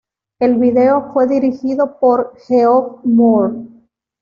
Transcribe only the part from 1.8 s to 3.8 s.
por Geoff Moore.